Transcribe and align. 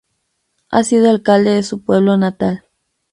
Ha 0.69 0.83
sido 0.83 1.11
alcalde 1.11 1.51
de 1.51 1.61
su 1.61 1.83
pueblo 1.83 2.17
natal. 2.17 2.65